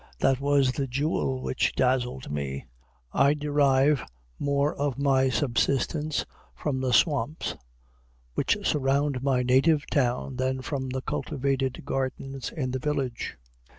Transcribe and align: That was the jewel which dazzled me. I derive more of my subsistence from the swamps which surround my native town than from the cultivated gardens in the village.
That 0.17 0.39
was 0.39 0.71
the 0.71 0.87
jewel 0.87 1.43
which 1.43 1.75
dazzled 1.75 2.31
me. 2.31 2.65
I 3.13 3.35
derive 3.35 4.03
more 4.39 4.73
of 4.73 4.97
my 4.97 5.29
subsistence 5.29 6.25
from 6.55 6.81
the 6.81 6.91
swamps 6.91 7.55
which 8.33 8.57
surround 8.63 9.21
my 9.21 9.43
native 9.43 9.85
town 9.91 10.37
than 10.37 10.63
from 10.63 10.89
the 10.89 11.03
cultivated 11.03 11.85
gardens 11.85 12.49
in 12.51 12.71
the 12.71 12.79
village. 12.79 13.37